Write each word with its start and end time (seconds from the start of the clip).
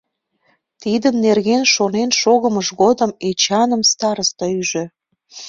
Тиде 0.81 1.09
нерген 1.25 1.63
шонен 1.73 2.09
шогымыж 2.21 2.67
годым 2.81 3.11
Эчаным 3.29 3.81
староста 3.91 4.45
ӱжӧ. 4.59 4.85